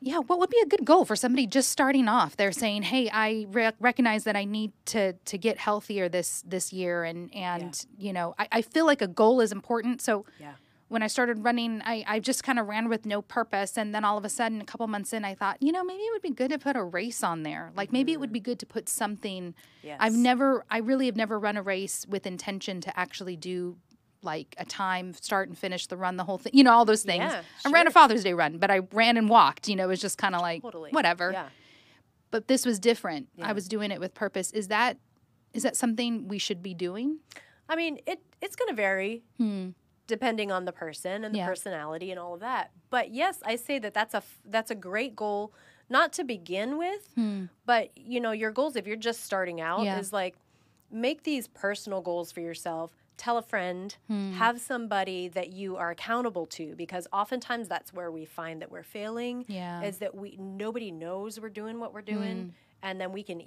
[0.00, 2.36] yeah what would be a good goal for somebody just starting off?
[2.36, 6.72] They're saying hey i re- recognize that i need to to get healthier this this
[6.72, 10.52] year and and you know I, I feel like a goal is important so Yeah.
[10.92, 13.78] When I started running, I, I just kind of ran with no purpose.
[13.78, 16.02] And then all of a sudden, a couple months in, I thought, you know, maybe
[16.02, 17.72] it would be good to put a race on there.
[17.74, 18.44] Like maybe it would be mm.
[18.44, 19.54] good to put something.
[19.82, 19.96] Yes.
[20.00, 23.78] I've never, I really have never run a race with intention to actually do
[24.22, 27.02] like a time, start and finish the run, the whole thing, you know, all those
[27.02, 27.24] things.
[27.24, 27.90] Yeah, I ran a.
[27.90, 30.42] Father's Day run, but I ran and walked, you know, it was just kind of
[30.42, 30.90] like Totally.
[30.90, 31.32] whatever.
[31.32, 31.48] Yeah.
[32.30, 33.28] But this was different.
[33.36, 33.48] Yeah.
[33.48, 34.52] I was doing it with purpose.
[34.52, 34.98] Is that,
[35.54, 37.18] is that something we should be doing?
[37.68, 39.70] I mean, it it's going to vary hmm.
[40.12, 41.46] Depending on the person and the Yeah.
[41.46, 42.70] personality and all of that.
[42.90, 45.54] But yes, I say that that's a f- that's a great goal
[45.88, 47.44] not to begin with, hmm.
[47.64, 49.98] but you know, your goals if you're just starting out Yeah.
[49.98, 50.34] is like
[50.90, 52.92] make these personal goals for yourself.
[53.16, 54.32] Tell a friend, hmm.
[54.32, 58.82] have somebody that you are accountable to because oftentimes that's where we find that we're
[58.82, 59.80] failing Yeah.
[59.82, 62.50] is that we nobody knows we're doing what we're doing hmm.
[62.82, 63.40] And then we can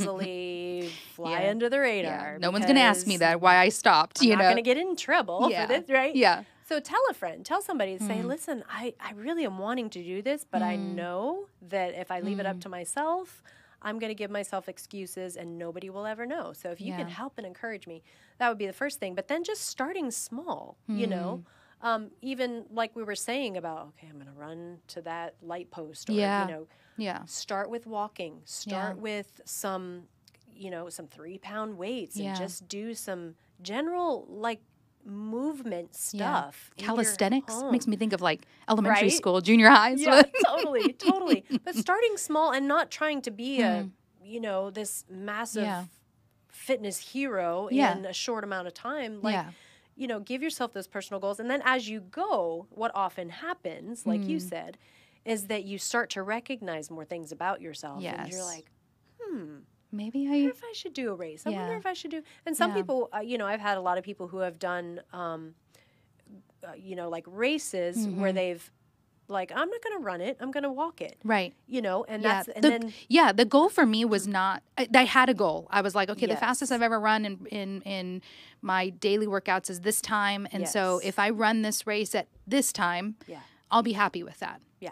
[0.00, 1.50] easily fly Yeah.
[1.50, 2.38] under the radar.
[2.38, 4.46] No one's going to ask me that, why I stopped, I'm you not know?
[4.46, 5.66] going to get in trouble Yeah.
[5.66, 6.14] for this, right?
[6.14, 6.44] Yeah.
[6.64, 8.28] So tell a friend, tell somebody, say, mm-hmm.
[8.28, 10.94] listen, I, I really am wanting to do this, but I mm.
[10.94, 12.62] know that if I leave it up mm.
[12.62, 13.42] to myself,
[13.82, 16.52] I'm going to give myself excuses and nobody will ever know.
[16.52, 18.02] So if you can help and encourage me,
[18.38, 19.14] that would be the first thing.
[19.14, 21.42] But then just starting small, you know,
[21.80, 21.86] hmm.
[21.86, 25.70] um, even like we were saying about, okay, I'm going to run to that light
[25.70, 26.46] post or, Yeah.
[26.46, 27.24] you know, yeah.
[27.26, 29.02] start with walking start Yeah.
[29.02, 30.04] with some
[30.54, 32.30] you know some three pound weights Yeah.
[32.30, 34.60] and just do some general like
[35.04, 39.12] movement stuff your Calisthenics makes me think of like elementary Right?
[39.12, 39.94] school, junior high.
[39.96, 43.88] yeah totally totally but starting small and not trying to be a
[44.24, 45.68] you know this massive Hmm.
[45.68, 45.84] Yeah.
[46.48, 47.96] fitness hero Yeah.
[47.96, 49.50] in a short amount of time like Yeah.
[49.96, 54.06] you know give yourself those personal goals and then as you go what often happens
[54.06, 54.30] like Hmm.
[54.30, 54.78] you said
[55.24, 58.70] is that you start to recognize more things about yourself and you're like
[59.24, 59.58] hmm
[59.94, 60.50] Maybe wonder I.
[60.50, 61.42] if I should do a race.
[61.46, 62.22] I wonder if I should do.
[62.46, 62.76] And some Yeah.
[62.76, 65.54] people, uh, you know, I've had a lot of people who have done, um,
[66.66, 68.20] uh, you know, like races Mm-hmm.
[68.20, 68.70] where they've,
[69.28, 70.36] like, I'm not going to run it.
[70.40, 71.18] I'm going to walk it.
[71.24, 71.54] Right.
[71.66, 72.42] You know, and Yeah.
[72.42, 73.32] that's and the, then yeah.
[73.32, 74.62] The goal for me was not.
[74.78, 75.68] I, I had a goal.
[75.70, 78.22] I was like, okay, the fastest I've ever run in in in
[78.62, 82.72] my daily workouts is this time, and so if I run this race at this
[82.72, 84.60] time, yeah, I'll be happy with that.
[84.80, 84.90] yeah,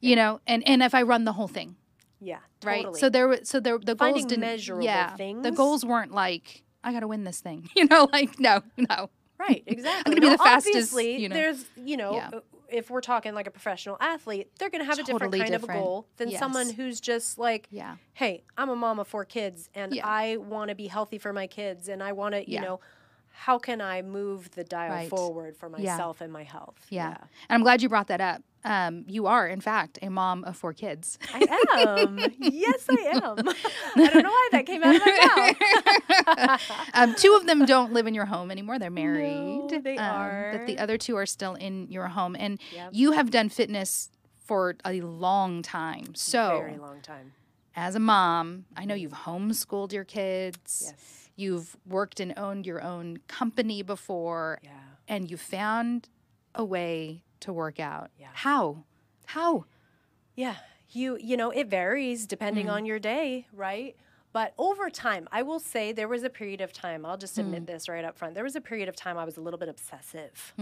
[0.00, 1.76] You know, and and if I run the whole thing,
[2.20, 2.82] yeah, right?
[2.84, 3.00] totally.
[3.00, 4.40] So there, were- so there, the Finding goals didn't.
[4.40, 7.68] measurable yeah, the goals weren't like I got to win this thing.
[7.76, 9.10] You know, like no, no.
[9.38, 10.02] Right, exactly.
[10.12, 11.34] I'm going to be the fastest, Obviously, you know.
[11.34, 12.30] there's, you know, Yeah.
[12.34, 15.38] uh, if we're talking like a professional athlete, they're going to have a different Totally
[15.40, 15.80] kind of different.
[15.82, 17.96] goal than someone who's just like, Yeah.
[18.12, 20.06] hey, I'm a mom of four kids and Yeah.
[20.06, 22.60] I want to be healthy for my kids and I want to, you Yeah.
[22.64, 22.80] know,
[23.32, 25.08] how can I move the dial Right.
[25.08, 26.86] forward for myself and my health?
[26.90, 27.16] Yeah.
[27.18, 28.42] And I'm glad you brought that up.
[28.64, 31.18] Um, you are, in fact, a mom of four kids.
[31.32, 32.18] I am.
[32.38, 33.48] yes, I am.
[33.96, 35.54] I don't know why that came out of my
[36.46, 36.88] mouth.
[36.94, 38.78] um, two of them don't live in your home anymore.
[38.78, 39.70] They're married.
[39.70, 42.36] No, they um, But the other two are still in your home.
[42.38, 42.90] And Yep.
[42.92, 44.10] you have done fitness
[44.44, 46.14] for a long time.
[46.14, 47.32] So, Very long time.
[47.74, 50.82] as a mom, I know you've homeschooled your kids.
[50.86, 51.28] Yes.
[51.36, 54.58] You've worked and owned your own company before.
[54.62, 54.70] Yeah.
[55.08, 56.08] And you found
[56.54, 58.10] a way to work out.
[58.18, 58.28] Yeah.
[58.32, 58.84] How?
[59.26, 59.64] How?
[60.34, 60.56] Yeah,
[60.90, 62.72] you you know it varies depending Mm.
[62.72, 63.96] on your day, right?
[64.32, 67.04] But over time, I will say there was a period of time.
[67.04, 67.40] I'll just Mm.
[67.40, 68.34] admit this right up front.
[68.34, 70.54] There was a period of time I was a little bit obsessive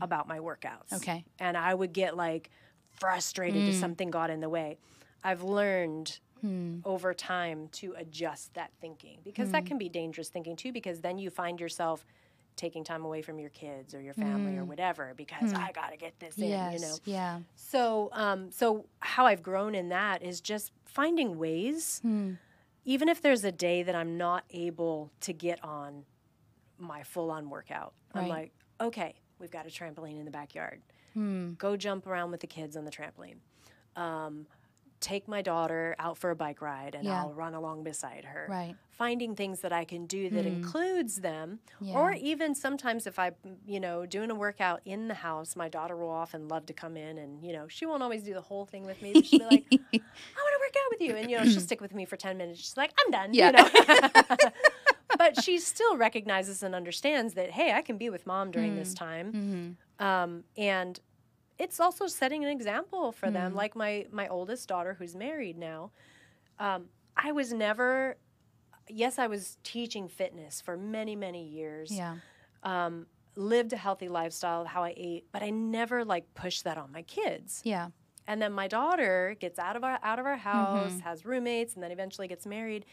[0.00, 0.90] about my workouts.
[0.90, 0.96] Mm.
[0.96, 1.24] Okay.
[1.40, 2.50] and I would get like
[2.90, 3.68] frustrated Mm.
[3.70, 4.78] if something got in the way.
[5.24, 6.78] I've learned Hmm.
[6.84, 11.18] over time to adjust that thinking because that can be dangerous thinking too because then
[11.18, 12.06] you find yourself
[12.58, 15.96] taking time away from your kids or your family or whatever because I got to
[15.96, 16.74] get this in, yes.
[16.74, 16.96] you know.
[17.04, 17.38] Yeah.
[17.56, 22.32] So, um, so how I've grown in that is just finding ways, Hmm.
[22.84, 26.04] even if there's a day that I'm not able to get on
[26.78, 27.94] my full-on workout.
[28.14, 30.82] I'm like, okay, we've got a trampoline in the backyard.
[31.14, 31.52] Hmm.
[31.54, 33.36] Go jump around with the kids on the trampoline.
[33.96, 34.46] Um,
[35.00, 37.20] take my daughter out for a bike ride, and Yeah.
[37.22, 38.46] I'll run along beside her.
[38.48, 38.70] Right.
[38.72, 38.76] Hmm.
[38.90, 41.60] Finding things that I can do that includes them,
[41.94, 43.30] or even sometimes if I,
[43.64, 46.96] you know, doing a workout in the house, my daughter will often love to come
[46.96, 49.12] in, and you know, she won't always do the whole thing with me.
[49.12, 51.60] But she'll be like, "I want to work out with you," and you know, she'll
[51.60, 52.58] stick with me for ten minutes.
[52.58, 53.50] She's like, "I'm done." Yeah.
[53.50, 54.50] You know?
[55.16, 58.94] but she still recognizes and understands that, hey, I can be with mom during this
[58.94, 60.98] time, um, and
[61.58, 63.54] it's also setting an example for them.
[63.54, 65.90] Like my my oldest daughter, who's married now,
[66.58, 68.16] um, I was never.
[68.90, 71.90] Yes, I was teaching fitness for many many years.
[71.90, 72.16] Yeah.
[72.62, 76.90] Um, lived a healthy lifestyle, how I ate, but I never like pushed that on
[76.90, 77.60] my kids.
[77.64, 77.88] Yeah.
[78.26, 81.82] And then my daughter gets out of our out of our house, has roommates, and
[81.82, 82.84] then eventually gets married.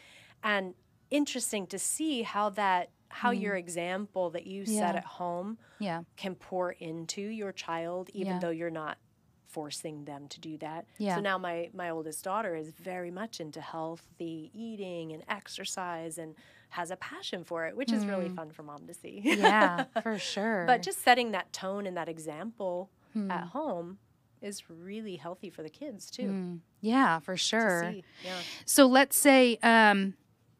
[0.42, 0.74] And
[1.10, 6.02] interesting to see how that how your example that you set at home Yeah.
[6.16, 8.38] can pour into your child, even Yeah.
[8.40, 8.98] though you're not
[9.46, 10.86] forcing them to do that.
[10.98, 11.14] Yeah.
[11.16, 16.34] So now my my oldest daughter is very much into healthy eating and exercise and
[16.70, 19.20] has a passion for it, which is really fun for mom to see.
[19.24, 19.84] Yeah.
[20.02, 20.64] For sure.
[20.66, 23.30] but just setting that tone and that example Hmm.
[23.30, 23.98] at home
[24.42, 26.28] is really healthy for the kids too.
[26.28, 26.56] Hmm.
[26.82, 27.94] yeah, for sure.
[28.22, 28.38] Yeah.
[28.66, 30.14] So let's say um,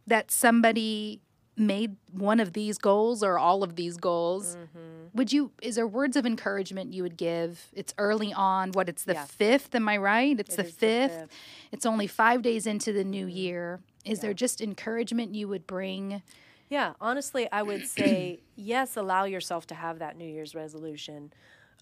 [0.06, 1.20] that somebody
[1.56, 4.56] made one of these goals or all of these goals.
[4.56, 5.16] Mm-hmm.
[5.16, 5.50] Would you?
[5.62, 7.68] Is there words of encouragement you would give?
[7.72, 8.72] It's early on.
[8.72, 8.88] What?
[8.88, 9.24] It's the Yeah.
[9.24, 9.74] fifth.
[9.74, 10.38] Am I right?
[10.38, 11.12] It's It the is the fifth.
[11.20, 11.30] fifth.
[11.72, 13.80] It's only five days into the new year.
[14.04, 16.22] Is there just encouragement you would bring?
[16.68, 18.96] Yeah, honestly, I would say yes.
[18.96, 21.32] Allow yourself to have that New Year's resolution,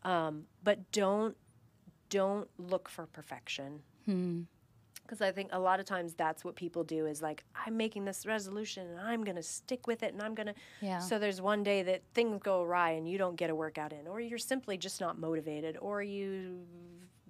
[0.04, 1.36] um, but don't
[2.10, 3.80] don't look for perfection.
[4.04, 4.42] Hmm.
[5.04, 8.04] Because I think a lot of times that's what people do is like I'm making
[8.06, 10.54] this resolution and I'm gonna stick with it and I'm gonna.
[10.80, 10.98] Yeah.
[10.98, 14.06] So there's one day that things go awry and you don't get a workout in,
[14.06, 16.60] or you're simply just not motivated, or you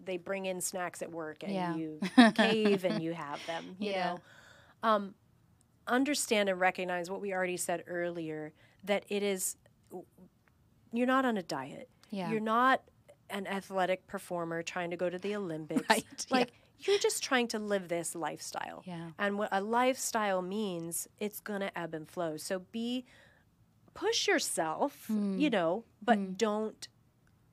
[0.04, 1.74] they bring in snacks at work and Yeah.
[1.74, 2.00] you
[2.34, 3.74] cave and you have them.
[3.78, 4.04] You Yeah.
[4.04, 4.20] know
[4.82, 5.14] um,
[5.86, 8.52] understand and recognize what we already said earlier
[8.84, 9.56] that it is
[10.92, 12.30] you're not on a diet Yeah.
[12.30, 12.82] you're not
[13.30, 16.52] an athletic performer trying to go to the olympics Right, like
[16.86, 19.10] you're just trying to live this lifestyle Yeah.
[19.18, 23.04] and what a lifestyle means it's going to ebb and flow so be
[23.94, 25.38] push yourself Hmm.
[25.38, 26.88] you know but don't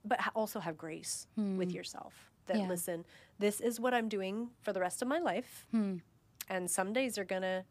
[0.04, 2.58] but also have grace with yourself that.
[2.58, 2.68] Yeah.
[2.68, 3.06] listen
[3.40, 5.98] this is what i'm doing for the rest of my life Hmm.
[6.50, 7.64] and some days are gonna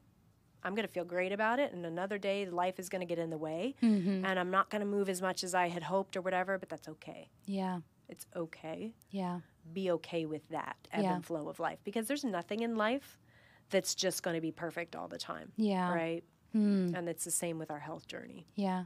[0.63, 3.39] i'm gonna feel great about it and another day life is gonna get in the
[3.39, 4.25] way Mm-hmm.
[4.25, 6.89] and i'm not gonna move as much as i had hoped or whatever but that's
[6.89, 7.81] okay Yeah.
[8.09, 9.41] it's okay Yeah.
[9.73, 11.15] Be okay with that ebb Yeah.
[11.17, 13.19] and flow of life because there's nothing in life
[13.71, 15.93] that's just going to be perfect all the time Yeah.
[15.93, 16.93] right Hmm.
[16.97, 18.85] and it's the same with our health journey Yeah.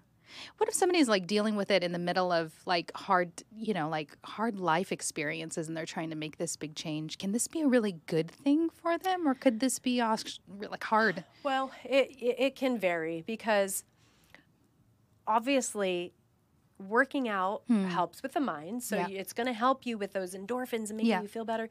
[0.57, 3.91] What if somebody's like dealing with it in the middle of like hard, you know,
[3.91, 7.19] like hard life experiences and they're trying to make this big change?
[7.19, 11.25] Can this be a really good thing for them or could this be like hard?
[11.43, 13.85] Well, it, it, it can vary because
[15.27, 16.15] obviously
[16.79, 18.83] working out helps with the mind.
[18.83, 19.11] So Hmm.
[19.13, 19.21] Yeah.
[19.21, 21.23] it's going to help you with those endorphins and making Yeah.
[21.23, 21.69] you feel better.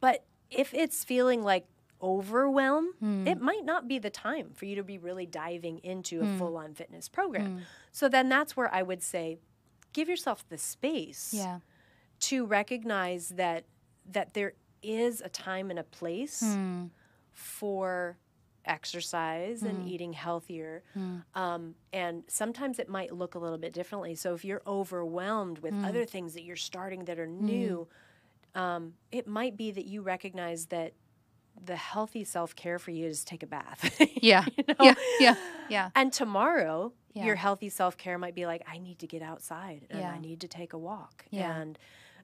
[0.00, 1.66] But if it's feeling like
[2.02, 3.26] overwhelm, Hmm.
[3.26, 6.56] it might not be the time for you to be really diving into a full
[6.56, 7.62] on fitness program.
[7.92, 9.38] So then that's where I would say
[9.92, 11.60] give yourself the space Yeah.
[12.20, 13.64] to recognize that
[14.08, 16.86] that there is a time and a place Hmm.
[17.32, 18.18] for
[18.66, 20.82] exercise and eating healthier.
[21.34, 24.14] Um, and sometimes it might look a little bit differently.
[24.14, 27.86] So if you're overwhelmed with other things that you're starting that are new,
[28.54, 30.94] um, it might be that you recognize that
[31.64, 33.98] the healthy self care for you is take a bath.
[34.22, 34.44] Yeah.
[34.56, 34.74] you know?
[34.80, 34.94] Yeah.
[35.20, 35.34] Yeah.
[35.70, 35.90] Yeah.
[35.94, 37.24] And tomorrow, Yeah.
[37.26, 40.10] your healthy self care might be like, I need to get outside and Yeah.
[40.10, 41.24] I need to take a walk.
[41.30, 41.56] Yeah.
[41.60, 41.78] And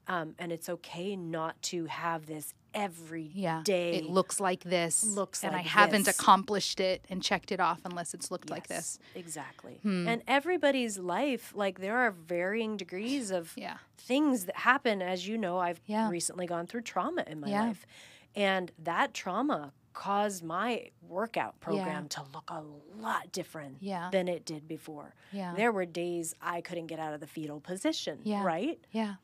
[0.09, 3.61] um, and it's okay not to have this every Yeah.
[3.65, 3.97] day.
[3.97, 5.05] It looks like this.
[5.05, 8.67] Looks and I like haven't accomplished it and checked it off unless it's looked like
[8.67, 8.99] this.
[9.15, 9.79] Exactly.
[9.83, 10.09] Hmm.
[10.09, 13.77] And everybody's life, like there are varying degrees of Yeah.
[13.99, 15.03] things that happen.
[15.03, 16.09] As you know, I've Yeah.
[16.09, 17.63] recently gone through trauma in my Yeah.
[17.67, 17.87] life.
[18.35, 22.63] And that trauma caused my workout program to look a
[22.97, 24.09] lot different Yeah.
[24.11, 25.15] than it did before.
[25.31, 25.53] Yeah.
[25.55, 28.43] There were days I couldn't get out of the fetal position, Yeah.
[28.43, 28.81] right?
[28.91, 29.17] Yeah.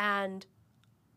[0.00, 0.44] And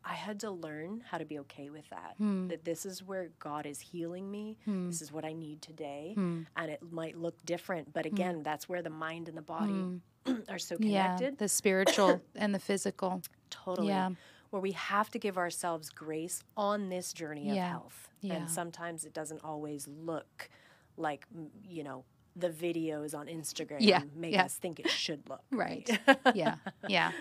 [0.06, 2.16] I had to learn how to be okay with that.
[2.18, 2.50] Hmm.
[2.50, 4.58] That this is where God is healing me.
[4.66, 4.88] Hmm.
[4.88, 6.12] This is what I need today.
[6.16, 6.42] Hmm.
[6.58, 9.98] And it might look different, but again, that's where the mind and the body Hmm.
[10.50, 11.38] are so Yeah, connected.
[11.38, 13.22] the spiritual and the physical.
[13.50, 13.88] Totally.
[13.88, 14.10] Yeah.
[14.50, 17.70] Where we have to give ourselves grace on this journey of Yeah.
[17.70, 18.10] health.
[18.22, 18.34] Yeah.
[18.36, 20.50] And sometimes it doesn't always look
[20.98, 22.04] like, mm, you know,
[22.36, 24.46] the videos on Instagram Yeah, make yeah.
[24.46, 25.42] us think it should look.
[25.52, 25.90] Right.
[26.34, 26.56] Yeah.
[26.88, 27.12] Yeah.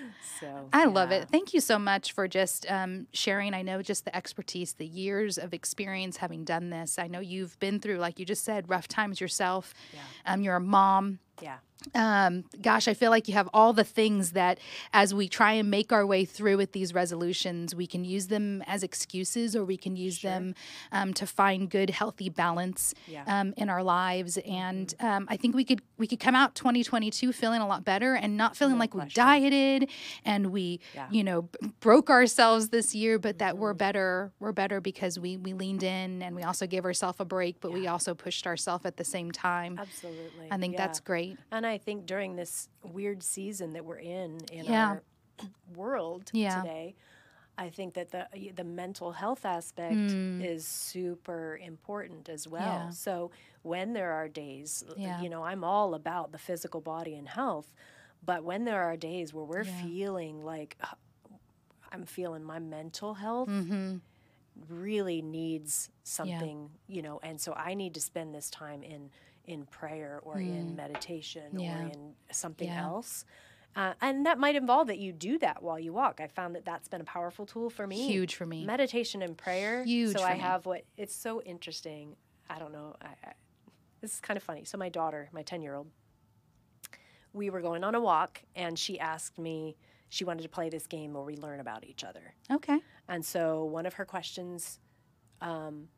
[0.40, 1.28] so I love it.
[1.28, 3.54] Thank you so much for just um, sharing.
[3.54, 6.98] I know just the expertise, the years of experience having done this.
[6.98, 9.72] I know you've been through, like you just said, rough times yourself.
[9.92, 10.00] Yeah.
[10.32, 11.18] Um, you're a mom.
[11.40, 11.58] Yeah.
[11.94, 14.58] Um, gosh, I feel like you have all the things that
[14.92, 18.62] as we try and make our way through with these resolutions, we can use them
[18.66, 20.54] as excuses or we can use them
[20.92, 23.20] um, to find good, healthy balance Yeah.
[23.22, 23.30] Mm-hmm.
[23.30, 24.38] um, in our lives.
[24.46, 28.14] And um, I think we could we could come out 2022 feeling a lot better
[28.14, 29.88] and not feeling like we dieted
[30.24, 31.06] and we, Yeah.
[31.10, 31.48] you know,
[31.80, 33.62] broke ourselves this year, but that Mm-hmm.
[33.62, 34.32] we're better.
[34.40, 37.70] We're better because we we leaned in and we also gave ourselves a break, but
[37.72, 39.78] we also pushed ourselves at the same time.
[39.78, 40.48] Absolutely.
[40.50, 40.78] I think yeah.
[40.86, 41.36] that's great.
[41.50, 44.86] And I think during this weird season that we're in in Yeah.
[44.88, 45.02] our
[45.76, 46.60] world Yeah.
[46.62, 46.94] today,
[47.58, 49.98] I think that the the mental health aspect
[50.40, 52.62] is super important as well.
[52.62, 52.84] Mm.
[52.86, 52.90] Yeah.
[52.90, 53.30] So
[53.62, 55.20] when there are days, Yeah.
[55.20, 57.72] you know, I'm all about the physical body and health,
[58.24, 59.82] but when there are days where we're Yeah.
[59.82, 60.86] feeling like uh,
[61.92, 63.98] I'm feeling my mental health Mm-hmm.
[64.68, 69.10] really needs something, you know, and so I need to spend this time in
[69.46, 71.62] in prayer or in meditation Mm.
[71.62, 71.78] Yeah.
[71.78, 72.82] or in something Yeah.
[72.84, 73.24] else.
[73.74, 76.20] Uh, and that might involve that you do that while you walk.
[76.20, 78.06] I found that that's been a powerful tool for me.
[78.06, 78.64] Huge for me.
[78.66, 79.82] Meditation and prayer.
[79.84, 80.40] Huge So I me.
[80.40, 82.16] have what it's so interesting.
[82.50, 82.96] I don't know.
[83.00, 83.32] I, I,
[84.02, 84.64] this is kind of funny.
[84.64, 85.88] So my daughter, my ten year old,
[87.32, 89.76] we were going on a walk, and she asked me.
[90.10, 92.34] She wanted to play this game where we learn about each other.
[92.50, 92.78] Okay.
[93.08, 94.78] And so one of her questions,
[95.40, 95.88] um,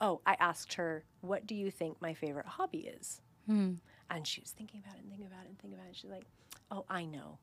[0.00, 3.74] oh, I asked her, "What do you think my favorite hobby is?" Hmm.
[4.10, 5.96] And she was thinking about it and thinking about it and thinking about it.
[5.96, 6.26] She's like,
[6.70, 7.38] "Oh, I know.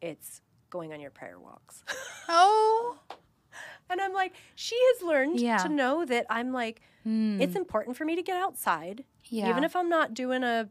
[0.00, 1.84] It's going on your prayer walks."
[2.32, 2.96] Oh.
[3.90, 5.56] and I'm like, she has learned Yeah.
[5.58, 9.48] to know that I'm like, it's important for me to get outside, Yeah.
[9.50, 10.68] even if I'm not doing a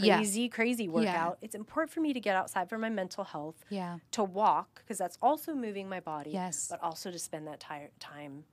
[0.00, 0.16] Yeah.
[0.16, 1.38] crazy, crazy workout.
[1.40, 3.64] It's important for me to get outside for my mental health.
[3.68, 3.98] Yeah.
[4.12, 6.66] to walk because that's also moving my body Yes.
[6.68, 8.44] but also to spend that ti- time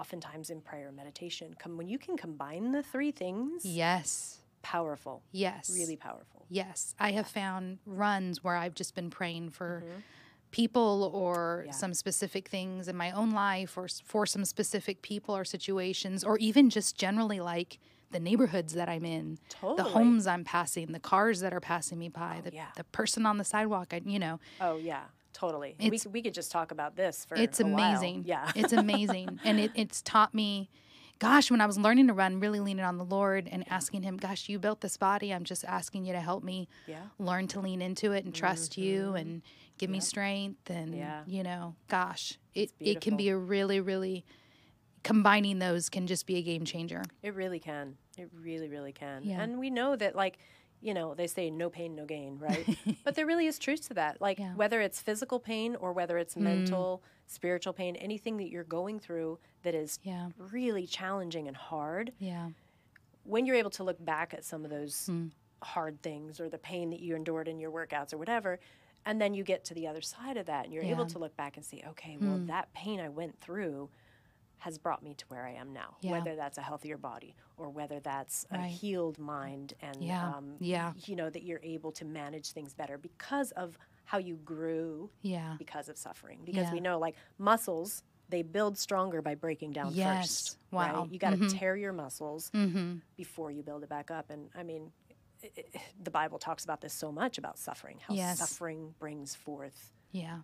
[0.00, 4.40] oftentimes in prayer and meditation come when you can combine the three things Yes.
[4.62, 5.70] powerful Yes.
[5.72, 6.94] really powerful Yes.
[7.00, 10.00] I have found runs where I've just been praying for Mm-hmm.
[10.52, 11.72] people or Yeah.
[11.72, 16.38] some specific things in my own life or for some specific people or situations or
[16.38, 17.78] even just generally like
[18.12, 19.76] the neighborhoods that I'm in, Totally.
[19.76, 22.68] the homes I'm passing, the cars that are passing me by, the, yeah.
[22.76, 25.04] the person on the sidewalk, I, you know, oh yeah
[25.36, 27.92] totally we, It's- c- we could just talk about this for it's a while.
[27.92, 28.22] It's amazing.
[28.26, 30.70] yeah it's amazing, and it, it's taught me.
[31.18, 34.18] Gosh, when I was learning to run, really leaning on the Lord and asking Him,
[34.18, 35.32] "Gosh, you built this body.
[35.32, 38.76] I'm just asking you to help me yeah learn to lean into it and trust
[38.76, 39.40] you and
[39.78, 40.98] give me strength and Mm-hmm.
[40.98, 41.22] Yeah.
[41.26, 44.24] you know, gosh, it it can be a really really
[45.02, 47.02] combining those can just be a game changer.
[47.22, 49.40] it really can it really really can Yeah.
[49.40, 50.38] and we know that like
[50.80, 52.66] you know they say no pain no gain right
[53.04, 54.52] but there really is truth to that like Yeah.
[54.52, 54.56] Mm.
[54.56, 59.38] whether it's physical pain or whether it's mental spiritual pain anything that you're going through
[59.62, 60.28] that is Yeah.
[60.38, 62.50] really challenging and hard Yeah.
[63.24, 65.28] when you're able to look back at some of those Hmm.
[65.62, 68.60] hard things or the pain that you endured in your workouts or whatever
[69.06, 71.02] and then you get to the other side of that and you're able Yeah.
[71.04, 71.12] Hmm.
[71.12, 73.88] to look back and see okay well that pain i went through
[74.58, 76.12] has brought me to where i am now Yeah.
[76.12, 80.28] whether that's a healthier body or whether that's a healed mind and Yeah.
[80.34, 80.92] um, Yeah.
[81.04, 85.56] you know that you're able to manage things better because of how you grew Yeah.
[85.58, 86.72] because of suffering because Yeah.
[86.72, 90.26] we know like muscles they build stronger by breaking down Yes.
[90.26, 91.02] first Wow.
[91.02, 91.12] right?
[91.12, 92.96] you got to tear your muscles Mm-hmm.
[93.16, 94.30] before you build it back up.
[94.30, 94.90] And I mean,
[95.44, 98.38] i i the Bible talks about this so much about suffering, how Yes.
[98.38, 100.40] suffering brings forth, Yeah.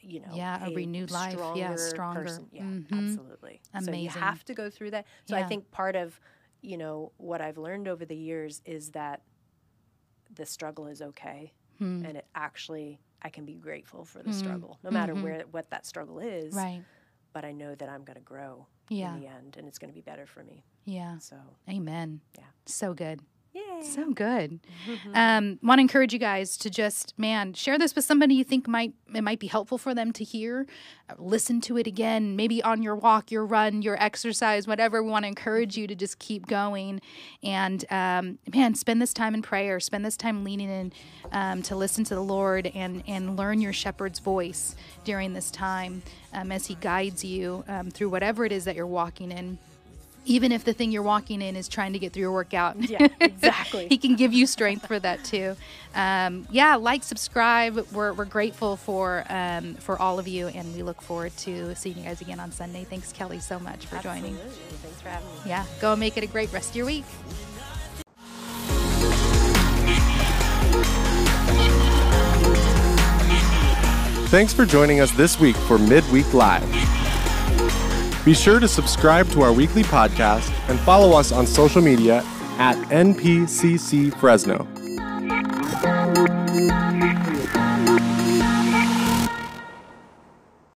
[0.00, 1.38] You know, Yeah, a renewed life.
[1.54, 2.22] Yeah, stronger.
[2.24, 2.48] person.
[2.52, 2.92] Yeah, Mhm.
[2.92, 3.60] absolutely.
[3.82, 5.06] So you have to go through that.
[5.26, 6.18] So I think part of,
[6.60, 9.22] you know, what I've learned over the years is that
[10.30, 12.04] the struggle is okay, Hmm.
[12.04, 15.84] and it actually I can be grateful for the struggle, no matter where what that
[15.84, 16.54] struggle is.
[16.54, 16.64] Mm-hmm.
[16.64, 16.84] Right.
[17.32, 19.12] But I know that I'm going to grow Yeah.
[19.14, 20.64] in the end, and it's going to be better for me.
[20.84, 21.18] Yeah.
[21.18, 21.36] So
[21.68, 22.20] Amen.
[22.38, 22.44] Yeah.
[22.66, 23.20] So good.
[23.82, 24.60] So good.
[25.14, 28.68] Um, Want to encourage you guys to just, man, share this with somebody you think
[28.68, 30.66] might it might be helpful for them to hear.
[31.08, 35.02] Uh, listen to it again, maybe on your walk, your run, your exercise, whatever.
[35.02, 37.00] We want to encourage you to just keep going,
[37.42, 39.80] and um, man, spend this time in prayer.
[39.80, 40.92] Spend this time leaning in
[41.32, 46.02] um, to listen to the Lord and and learn your shepherd's voice during this time
[46.34, 49.58] um, as He guides you um, through whatever it is that you're walking in
[50.28, 52.76] even if the thing you're walking in is trying to get through your workout.
[52.88, 53.88] Yeah, exactly.
[53.88, 55.56] he can give you strength for that too.
[55.94, 57.76] Um, yeah, like, subscribe.
[57.92, 61.96] We're, we're grateful for um, for all of you, and we look forward to seeing
[61.96, 62.84] you guys again on Sunday.
[62.84, 64.30] Thanks, Kelly, so much for Absolutely.
[64.30, 64.36] joining.
[64.82, 65.34] Thanks for having me.
[65.46, 67.04] Yeah, go and make it a great rest of your week.
[74.28, 76.97] Thanks for joining us this week for Midweek Live.
[78.28, 82.18] Be sure to subscribe to our weekly podcast and follow us on social media
[82.58, 84.68] at NPCC Fresno.